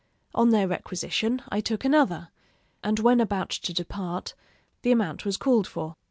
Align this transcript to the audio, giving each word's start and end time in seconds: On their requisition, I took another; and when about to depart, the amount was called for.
On 0.33 0.49
their 0.49 0.67
requisition, 0.67 1.43
I 1.49 1.61
took 1.61 1.85
another; 1.85 2.29
and 2.83 2.97
when 2.97 3.21
about 3.21 3.51
to 3.51 3.71
depart, 3.71 4.33
the 4.81 4.91
amount 4.91 5.25
was 5.25 5.37
called 5.37 5.67
for. 5.67 5.95